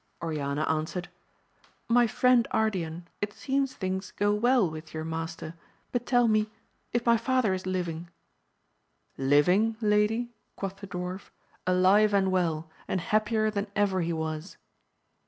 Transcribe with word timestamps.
Oriana 0.19 0.63
answered. 0.67 1.09
My 1.87 2.07
friend 2.07 2.47
Ardian, 2.49 3.03
it 3.21 3.33
seems 3.33 3.75
things 3.75 4.09
go 4.09 4.33
well 4.33 4.67
with 4.67 4.95
your 4.95 5.03
master, 5.03 5.53
but 5.91 6.07
tell 6.07 6.27
me 6.27 6.49
if 6.91 7.05
my 7.05 7.17
father 7.17 7.53
is 7.53 7.67
living? 7.67 8.09
Living? 9.19 9.75
lady, 9.79 10.31
quoth 10.55 10.77
the 10.77 10.87
dwarf, 10.87 11.29
alive 11.67 12.15
and 12.15 12.31
well, 12.31 12.67
and 12.87 12.99
happier 12.99 13.51
than 13.51 13.67
ever 13.75 14.01
he 14.01 14.11
was 14.11 14.57